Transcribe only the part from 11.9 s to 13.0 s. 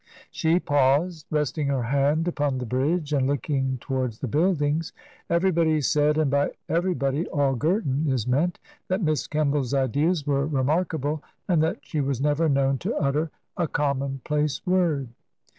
was never known to